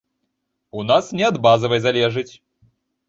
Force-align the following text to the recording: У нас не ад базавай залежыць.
У 0.79 0.85
нас 0.91 1.11
не 1.19 1.23
ад 1.29 1.37
базавай 1.45 1.85
залежыць. 1.87 2.29